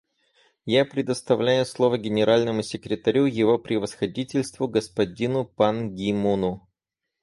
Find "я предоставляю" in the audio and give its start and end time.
0.65-1.63